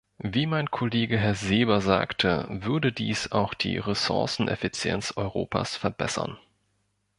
Wie 0.17 0.47
mein 0.47 0.71
Kollege 0.71 1.15
Herr 1.15 1.35
Seeber 1.35 1.79
sagte, 1.79 2.47
würde 2.49 2.91
dies 2.91 3.31
auch 3.31 3.53
die 3.53 3.77
Ressourceneffizienz 3.77 5.13
Europas 5.15 5.75
verbessern. 5.77 6.39